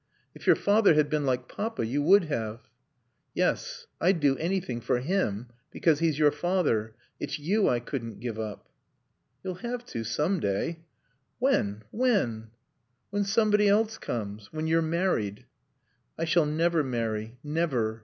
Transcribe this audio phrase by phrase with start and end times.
[0.33, 2.61] "If your father had been like Papa you would have."
[3.35, 3.85] "Yes.
[4.01, 6.95] I'd do anything for him, because he's your father.
[7.19, 8.67] It's you I couldn't give up."
[9.43, 10.79] "You'll have to some day."
[11.37, 12.49] "When when?"
[13.11, 14.51] "When somebody else comes.
[14.51, 15.45] When you're married."
[16.17, 17.37] "I shall never marry.
[17.43, 17.99] Never.